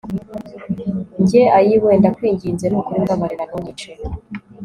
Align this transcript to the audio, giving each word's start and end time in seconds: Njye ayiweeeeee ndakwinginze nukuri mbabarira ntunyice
Njye 1.21 1.41
ayiweeeeee 1.57 1.99
ndakwinginze 2.01 2.65
nukuri 2.69 3.01
mbabarira 3.03 3.43
ntunyice 3.49 3.91